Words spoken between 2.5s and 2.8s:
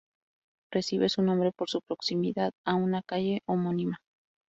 a